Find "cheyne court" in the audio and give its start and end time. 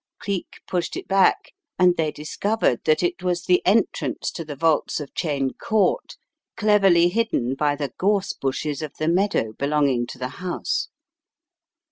5.13-6.17